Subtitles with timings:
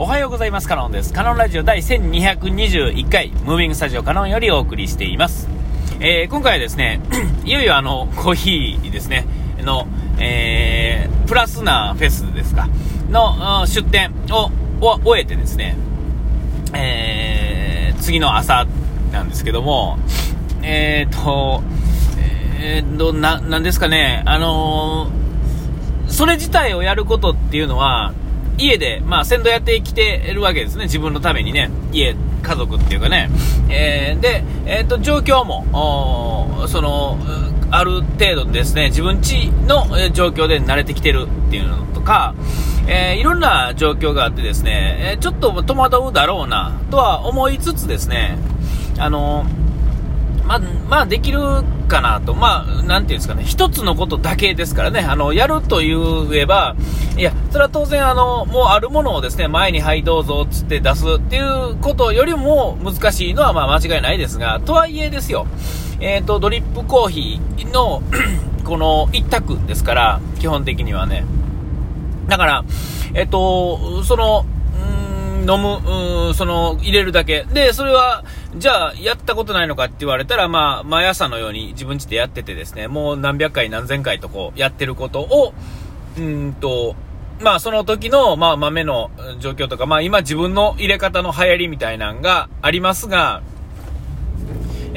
[0.00, 0.68] おはようございます。
[0.68, 1.12] カノンです。
[1.12, 5.48] カノンラジオ第1221回、ムービングスタジオカノンよりお送りしています。
[5.98, 7.00] えー、今回はですね、
[7.44, 9.26] いよいよあの、コーヒーですね、
[9.58, 9.88] の、
[10.20, 12.68] えー、プラスナフェスですか、
[13.10, 14.52] の出店を
[15.04, 15.76] 終えてですね、
[16.74, 18.68] えー、次の朝
[19.10, 19.98] なんですけども、
[20.62, 21.60] えーと、
[22.60, 28.14] えーと、な、なんですかね、あのー、それ自体をやることっていうのは、
[28.58, 30.84] 家で、まあ、先導やってきてるわけですね。
[30.84, 31.70] 自分のためにね。
[31.92, 33.30] 家、家族っていうかね。
[33.70, 37.18] えー、で、えっ、ー、と、状況も、その、
[37.70, 42.34] ある程度ですね、自分ちの状況で慣れてきてるっていうのとか、
[42.86, 48.38] えー、いろんな状況があってですね、えちょっと戸惑うだろうな、とは思いつつですね、
[48.98, 49.44] あの
[50.48, 51.40] まあ、まあ、できる
[51.88, 52.34] かなと。
[52.34, 56.74] まあ、なんていうんですかね、一つのことだけですからね、あの、やると言えば、
[57.18, 65.46] いや、それは当然、あの、もうあるものをですね、前に、はい、どうぞ、つって出すっていうことよりも難しいのは、まあ、間違いないですが、とはいえですよ、
[66.00, 68.02] えっ、ー、と、ドリップコーヒーの
[68.64, 71.26] この一択ですから、基本的にはね。
[72.26, 72.64] だから、
[73.12, 74.46] えっ、ー、と、その、
[75.40, 77.44] 飲む、その、入れるだけ。
[77.44, 78.24] で、それは、
[78.56, 85.52] じゃあ、やったことないのかって言われたら、まあ、毎朝のように自分ちでやっててですね、もう何百回何千回とこう、やってることを、
[86.16, 86.96] うんと、
[87.40, 93.42] まあ、その時の、まあ、豆の状況とか、まあ、今自分の入れ方の流行りみたいなんがありますが、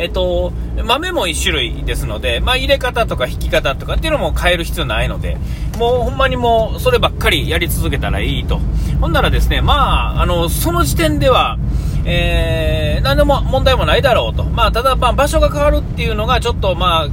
[0.02, 0.52] えっと、
[0.84, 5.38] 豆も1種類ですので、まあ、入れ方とか引き方とかっていうのも変える必要ないので、
[5.78, 8.60] もうほんまにもうそればっかりやり続けたらいいと。
[9.00, 11.60] ほんならですね、まあ、あの、その時点では、
[12.04, 14.44] えー、何でも問題もないだろうと。
[14.44, 17.08] まあ、ただ、まあ、場所が変わるっていうのがちょっと、ま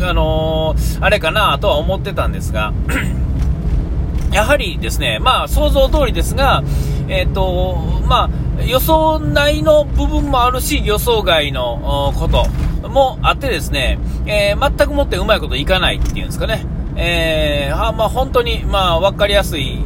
[0.00, 2.72] あ、あのー、あれかなとは思ってたんですが、
[4.30, 6.62] やはりですね、まあ、想像通りですが、
[7.08, 12.46] えっ、ー、と、まあ、予想内の部分もあるし、予想外のこと
[12.88, 16.64] もあってですね、えー、全くもってうまいこといかないっていうんですかね。
[16.96, 19.78] えー、あまあ、本当に、まあ、わかりやすい、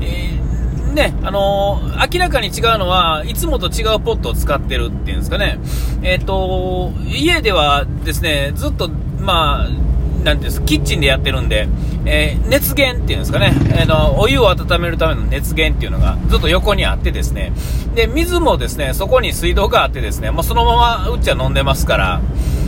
[0.00, 5.58] えー、ね、あのー、明らかに違うのは、いつもと違うポットを使ってるっていうんですかね。
[6.02, 8.90] えっ、と、家ではですね、ずっと、
[9.20, 9.87] まあ、
[10.24, 11.68] なんですキッチンでやってるんで、
[12.04, 17.52] えー、熱源っていうんですかね、えー、の、お湯を温めるための熱源っていうのがずっと横にあってですね、
[17.94, 22.20] で、水もですね、そこに水道があってですね、もうそのままうちは飲んでますから、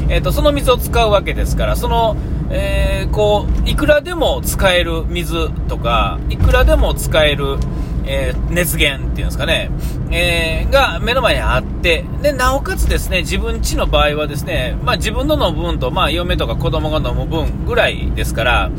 [0.08, 2.16] え、ー、と、その水を使うわけですから、その、
[2.50, 7.58] えー、こう、いくらでも使える水とか、いくらでも使える、
[8.06, 9.70] え、熱源っていうんですかね、
[10.10, 12.04] え、が目の前にあっ、で、
[12.36, 18.70] なおかつですね、自分家の場合はですね、まあ自分の飲む分と、まあ嫁とか子供が飲む分ぐらいですから、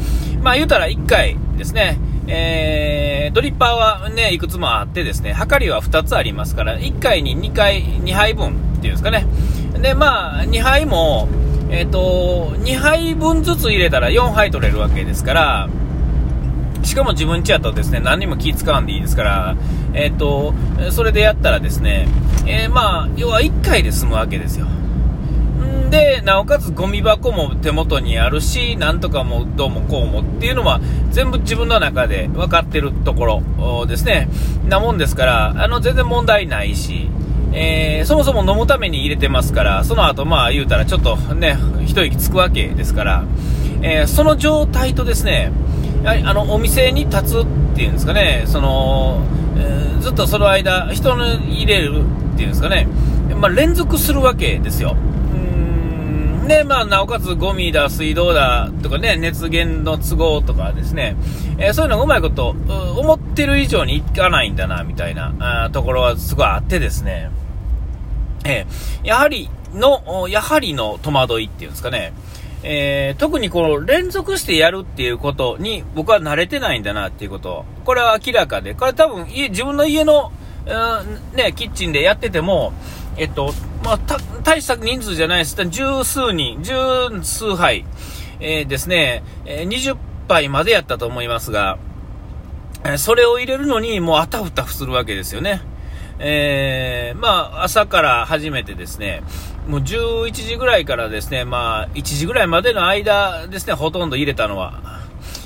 [0.41, 1.97] まあ言うたら1回ですね、
[2.27, 8.51] えー、ドリッパーはね、いくつもあってですね、はかりは2つありますから、1回に2回、2杯分っ
[8.81, 9.25] ていうんですかね。
[9.81, 11.27] で、まあ、2杯も、
[11.71, 15.69] えっ、ー、と、2杯分ずつ入れたら4杯取れるわけですから、
[16.91, 19.55] しかも自分ちやとですね、何にも気使わんでいいですから、
[19.93, 20.53] えっ、ー、と、
[20.91, 22.05] それでやったらですね、
[22.45, 24.65] えー、まあ、要は1回で済むわけですよ。
[24.65, 30.81] んで、なおかつゴミ箱も手元にあるし、なんとかもどうもこうもっていうのは、
[31.11, 34.27] 全部自分の中で分かってるところですね。
[34.67, 37.09] なもんですから、あの、全然問題ないし、
[37.53, 43.23] えー、そもそも飲むために入れてますから、その後、まあ言うたらちょっとね、一息つくわけですから、
[43.81, 45.53] えー、その状態とですね、
[46.03, 47.45] やはりあのお店に立つっ
[47.75, 49.21] ていうんですかね、その
[49.55, 52.01] えー、ずっとその間、人の入れる
[52.33, 52.87] っていうんですかね、
[53.35, 54.95] まあ、連続するわけですよ。
[54.95, 56.47] うん。
[56.47, 61.15] で、まあ、なおかつゴミだ、水道だとかね、熱源の都合とかですね、
[61.57, 62.55] えー、そういうのがうまいこと、
[62.97, 67.29] 思ってる以上にいかないんだな、みたいなところはすごいあってですね、
[68.45, 72.13] えー、やはりの、やはりの戸惑いっていうんですかね、
[72.63, 77.65] えー、特にこの連続してやるっていうことに僕は慣れてないんだなっていうこと。
[77.85, 80.31] これは明らかで、これ多分家、自分の家の、
[80.65, 82.73] うん、ね、キッチンでやってても、
[83.17, 83.53] えっと、
[83.83, 83.99] まあ、
[84.43, 85.55] 大した人数じゃないです。
[85.65, 86.73] 十数人、十
[87.23, 87.85] 数杯、
[88.39, 89.97] えー、ですね、えー、20
[90.27, 91.79] 杯までやったと思いますが、
[92.83, 95.61] えそれを入れるのにもうあたふたするわけですよね。
[96.19, 99.23] えー、まあ、朝から始めてですね、
[99.71, 104.81] もう11時ぐらいからですね、まあ、1時ぐらいまでの間ですね、ほとんど入れたのは。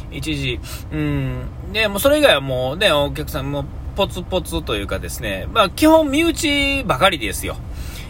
[0.10, 0.60] 1時。
[0.92, 1.45] うん。
[1.72, 7.57] ね、もうそれ以外はもうね、お客さんもポツポツというかですね、まあ、基本身内ばかりですよ。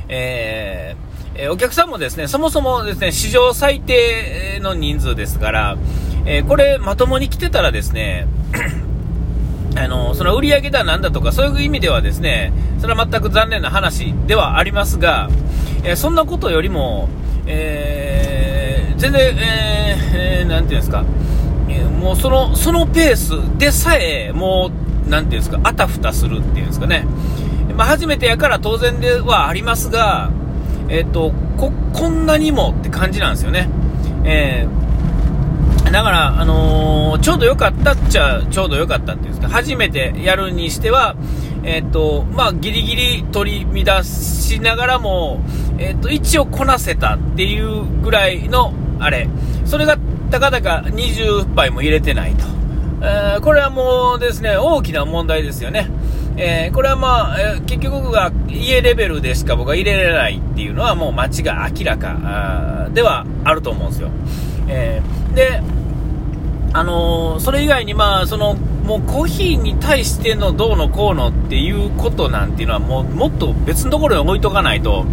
[0.08, 5.78] えー、えお客さんもですね、そもそもですね、史上最低の人数ですから、
[6.26, 8.26] えー、これまともに来てたらですね、
[9.76, 15.30] あの、その売り上げだなんだとか、そういう意味ではですね、それは全く残念な話ではありますが、
[15.86, 17.08] えー、そんなことよりも、
[17.46, 21.06] えー、全然、えー、なんていうんですか、
[21.70, 24.72] えー、もうその、そのペースでさえ、も
[25.06, 27.06] う、なんていうんですか、あたふたするっていうんですかね。
[27.76, 30.32] まあ、初めてやから当然ではありますが、
[30.90, 33.70] えっ、と、こ、こんなにもって感じなんですよね。
[34.24, 34.85] えー
[35.92, 41.16] だから、あのー、ちょうど良かったっちゃ、ちょうど良かったっていうんですか、初めてやるにしては、
[41.64, 45.42] えっ、ー、と、まあ、ギリギリ取り乱しながらも、
[45.78, 49.28] えっ、ー、と、一応こなせたっていうぐらいの、あれ、
[49.66, 49.98] それが、
[50.32, 52.46] たかだか20杯も入れてないと。
[53.02, 55.90] えこれはもうですね、大きな問題ですよね。
[56.38, 64.10] えこれはまあ、え結局僕が家レベルでしか僕は入れられないっていうのはもう間違い明らかではあると思うんですよ。
[64.68, 65.02] え
[65.34, 65.62] で、
[66.74, 75.06] あのー、それ以外に、まあ、その、もうコーヒーに対してのどうのこうのっていうことなんていうのは、もう、もっと別のところに置いとかないと、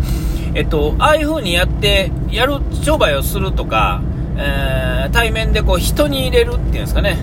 [0.54, 4.02] えっと、ああいう風にやって、やる商売をするとか、
[4.36, 7.18] えー、対面でこう人に入れるっていうんですかね、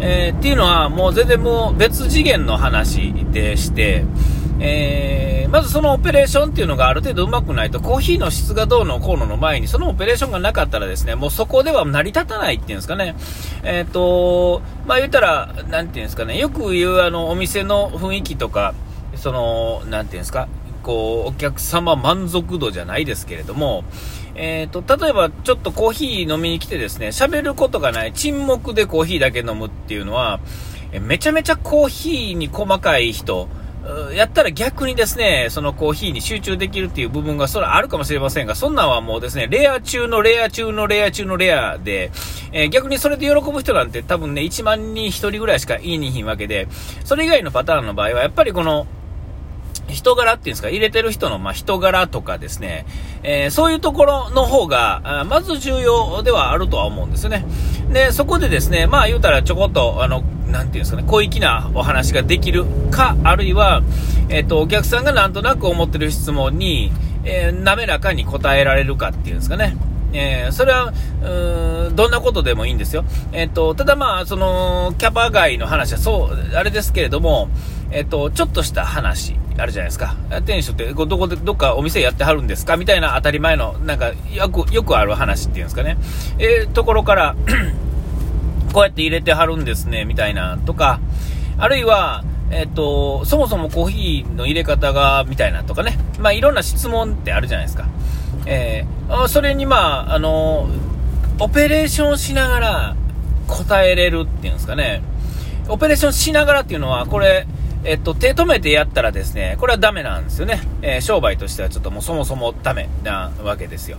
[0.00, 4.04] えー、っていうのはもう全然もう別次元の話でして、
[4.64, 13.16] えー、まずそのオペレーションっていうのがある程度うまくないと、コーヒーの質がどうのこうのの前に、そのオペレーションがなかったらですね、もうそこでは成り立たないっていうんですかね。
[13.64, 18.74] えっ、ー、と、まあ言ったら、なんていうんですかね、よく言うあの、お店の雰囲気とか、
[19.16, 20.46] その、なんていうんですか、
[20.84, 23.82] こう、お客様満足度じゃないですけれども、
[24.36, 30.38] えっ、ー、と、例えばちょっとコーヒー飲みに来てですね、喋ることがない、沈黙でコーヒーだけ飲むっていうのは、
[31.00, 33.48] めちゃめちゃコーヒーに細かい人、
[34.14, 42.12] やったら逆にですね、そのコーヒーに集中できるっていう部分がそれあるかもしれませんが、そんなんはもうですね、レア中のレア中のレア中のレアで、
[42.52, 46.68] えー、逆にそれで喜ぶ人なんて多分ね、1万人1人ぐらいしかいいにひんわけで、
[47.04, 48.86] それ以外のパターンの場合は、やっぱりこの、
[49.88, 52.86] 人柄っていうんですか、入れてる人の、ま人柄とかですね、
[53.22, 57.44] えー、そういうところの方が、まず重要ではあるとは思うんですよね。
[57.92, 63.82] で、そこでですね、まあ言うたらちょこっと、あの、なていうんですかね、小粋なお話ができるか、あるいは、
[64.28, 66.92] えっ、ー、と、お客さんがなんとなく思ってる質問に、
[67.24, 69.76] えー、滑らかに答えられるかっていうんですかね。
[70.14, 70.92] えー、それは、
[71.94, 73.04] どんなことでもいいんですよ。
[73.32, 77.48] えっ、と、ただまあ、その、キャパ街の話はそう、あれですけれども、
[77.92, 80.16] えっ、と、ちょっとした話、あるじゃないですか。
[80.46, 82.76] 店主って、どこで、どっかお店やってはるんですか？
[82.76, 85.98] みたいな当たり前の、なんか、よく、よくある話っていうんですかね。
[86.38, 87.36] えー、ところから
[88.72, 91.00] こうやって入れてはるんですね、みたいな、とか、
[91.58, 95.98] あるいは、えっ、と、そもそもコーヒーの入れ方が、みたいなとかね。
[96.18, 97.86] まあ、いろんな質問ってあるじゃないですか。
[98.46, 100.68] えー、それにまあ、あの、
[101.38, 102.96] オペレーションしながら
[103.46, 105.02] 答えれるっていうんですかね。
[105.68, 107.46] オペレーションしながらっていうのは、これ、
[107.84, 110.60] えっと、手止めてやったらですね、これはダメなんですよね。
[110.82, 113.98] えー、商売としてはちょっともうそもそもダメなわけですよ。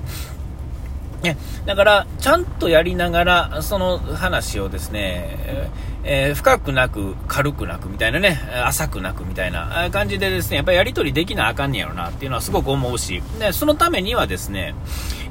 [1.22, 14.76] ね、だから、ちゃんとやりながら、その話をですね、えー、え深くなく、軽くなくみたいなね、浅くなくみたいな感じでですね、やっぱりやり取りできなあかんねやろなっていうのはすごく思うし、で、そのためにはですね、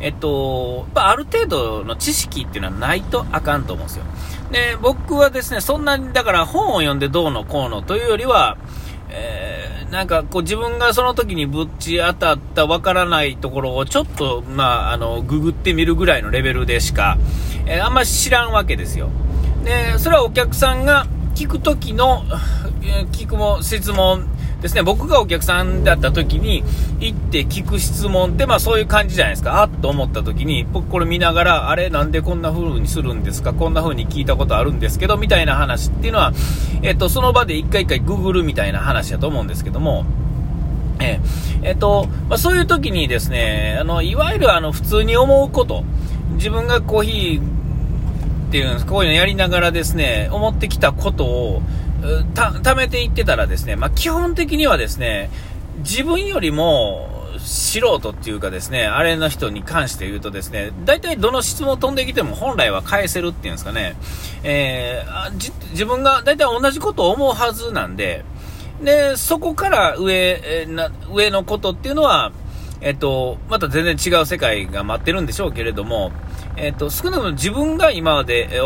[0.00, 4.04] えっと、まある程度の知識っていうのはないとあかんと思うんですよ。
[4.50, 8.56] で、僕はですね、そんなに、だから本を読んでどうのこうのというよりは、
[9.10, 17.18] えー、なんかこう自分がその時にぶち当たったわからないところをちょっと、まあ、あの、ググってみるぐらいのレベルでしか、
[17.66, 19.10] えー、あんま知らんわけですよ。
[19.64, 22.24] で、それはお客さんが聞く時の
[22.82, 24.26] え、聞くも質問
[24.60, 26.62] ですね、僕がお客さんだった時に
[27.00, 29.60] 行って聞く質問って、まあそういう感じじゃないですか。
[29.60, 33.54] あっと思った時に、僕これ見ながら、あれなんでこんな風にするんですか？
[33.54, 36.32] こんな風に聞いたことあるんですけど、みたいな話っていうのは、
[36.82, 40.04] えっと、その場で一回一回ググるみたいな話だと思うんですけども、
[41.00, 41.18] え
[41.62, 45.82] えっと、まあ、そういう時にですね、あの、いわゆるあの、普通に思うこと、
[46.34, 47.61] 自分がコーヒー
[48.52, 51.62] っていうんですこういうのやりながらですね、思ってきたことを、
[52.34, 55.30] た、貯めていってたらですね、まあ、基本的にはですね、
[55.78, 63.96] 自分よりも素人っていうかですね、あれの人に関して言うとですね、大体どの質問飛んできても本来は返せるっていうんですかね、
[64.42, 68.22] えー、自分が大体同じことを思うはずなんで、
[68.84, 72.32] で、そこから上、えな上のことっていうのは、
[72.82, 76.12] えっと、また全然違う世界が待ってるんでしょうけれども、
[76.56, 78.60] えっと、少なくとも自分が今まで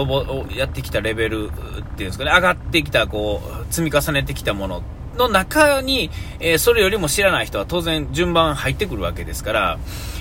[0.57, 4.83] やってきたレベルっていうんですかね、上がってきた、こう、積み重ねてきたもの
[5.17, 9.79] の中に、えー、それよりも知らない人は当然順番入ってくるわけですから、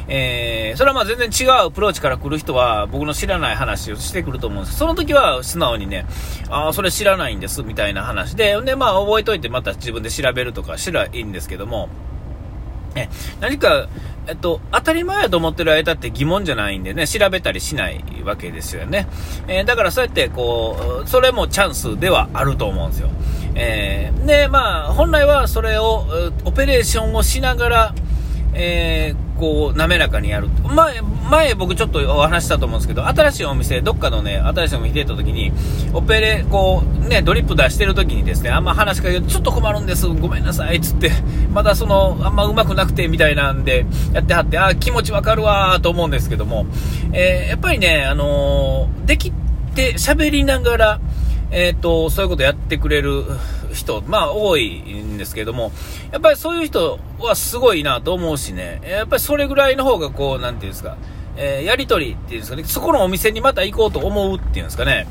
[0.07, 4.77] えー、それはまあ全然違うアプローチから来る人は僕の知らない話をしてくると思うんです。
[4.77, 6.05] その時は素直にね、
[6.49, 11.89] ああ、それ知らないんですみたいな話で、で、まあ覚えといてまた自分で調べるとか知らいいんですけども、
[12.95, 13.09] ね、
[13.41, 13.87] 何か、
[14.27, 19.07] えっと、当たり前やと思ってる間って疑問じゃないんでね、調べたりしないわけですよね。
[19.47, 23.09] えー、だからそうやって、こう、それもチャンスではあると思うんですよ。
[23.53, 26.05] えー、で、まあ、本来はそれを、
[26.45, 27.95] オペレーションをしながら、
[28.53, 30.47] えー、こう、滑らかにやる。
[30.63, 35.51] 前、前僕ちょっとお話したと思うんですけど、新しいお店、どっかのね、新しいお店出た時に、
[35.93, 41.11] オペレ、こう、ね、ドリップ出してる時にですね、あんま話しかけると、ちょっと困るんです、ごめんなさい、つって、
[41.51, 46.65] まだその、あんま上手くなくて、みたいなんで、やってはって、あ、気持ちわかるわと思うんですけども、
[47.13, 49.31] えー、やっぱりね、あのー、でき
[49.75, 50.99] て、喋りながら、
[51.51, 53.23] えっ、ー、と、そういうことやってくれる
[53.75, 55.71] 人、まあ多いんですけども、
[56.11, 60.97] やっぱりそういう人はすごいなと思うしね、やっぱりそれぐらいの方がこう、なんていうんですか、
[61.37, 65.07] えー、やりとりっていうんですかね、そこのお店にまた行こうと思うっていうんですかね、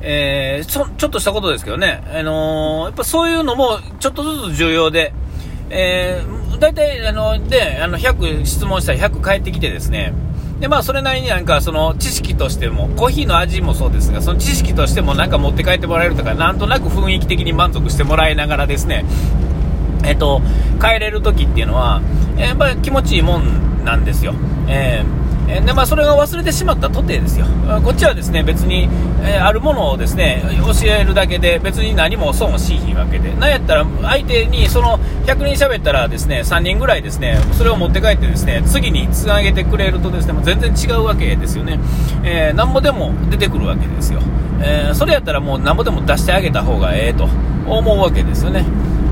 [0.00, 5.12] えー、ちょちょっとしたことですけどね、あのー、やっぱそういうのもちょっとずつ重要で、
[5.70, 10.12] えー、大体、あの、で、あの、100質問したら100返ってきてですね、
[10.64, 19.04] で、まあ、それなりになんか、その、知識としても、コーヒーの味もそうですが、その知識としてもなんか持って帰ってもらえるとか、なんとなく雰囲気的に満足してもらいながらですね、
[20.04, 20.40] えっと、
[20.80, 22.00] 帰れる時っていうのは、
[22.38, 24.32] やっぱり気持ちいいもんなんですよ。
[24.66, 27.46] えーえでまあ、それが忘れてしまったとてですよ、
[27.84, 28.88] こっちはですね別に、
[29.22, 41.78] えー、あるものをですね教えるだけで別に何も損をしひんわけで、なんやったら相手にその100人喋ったらですね3人ぐらいですねそれを持って帰ってですね次につなげてくれるとですねもう全然違うわけですよね、
[42.24, 44.20] えー、なんぼでも出てくるわけですよ、
[44.62, 47.24] えー、それやったらもうなんぼでも出してあげた方がええと
[47.66, 48.64] 思うわけですよね。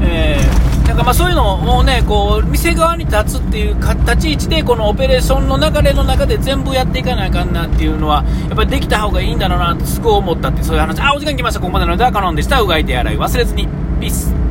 [0.02, 11.00] えーなんかまあそういうのをね、こう、店側に立つっていう立ち位置で、このオペレーションの流れの中で全部やっていかなあかんなっていうのは、やっぱりできた方がいいんだろうなってすごい思ったって、そういう話。
[11.00, 11.60] あ、お時間来ました。
[11.60, 12.60] ここまでの歌はカノンでした。
[12.60, 13.68] うがい手洗い忘れずに。
[14.00, 14.41] ピース。